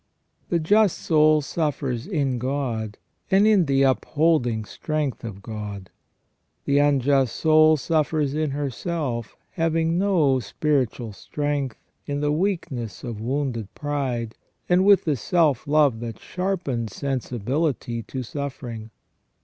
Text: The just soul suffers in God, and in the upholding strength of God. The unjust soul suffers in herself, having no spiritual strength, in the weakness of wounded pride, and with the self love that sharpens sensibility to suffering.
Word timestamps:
The 0.49 0.57
just 0.57 0.97
soul 0.97 1.41
suffers 1.41 2.07
in 2.07 2.39
God, 2.39 2.97
and 3.29 3.45
in 3.45 3.67
the 3.67 3.83
upholding 3.83 4.65
strength 4.65 5.23
of 5.23 5.43
God. 5.43 5.91
The 6.65 6.79
unjust 6.79 7.35
soul 7.35 7.77
suffers 7.77 8.33
in 8.33 8.49
herself, 8.49 9.37
having 9.51 9.99
no 9.99 10.39
spiritual 10.39 11.13
strength, 11.13 11.77
in 12.07 12.19
the 12.19 12.31
weakness 12.31 13.03
of 13.03 13.21
wounded 13.21 13.71
pride, 13.75 14.33
and 14.67 14.83
with 14.83 15.03
the 15.03 15.15
self 15.15 15.67
love 15.67 15.99
that 15.99 16.17
sharpens 16.17 16.95
sensibility 16.95 18.01
to 18.01 18.23
suffering. 18.23 18.89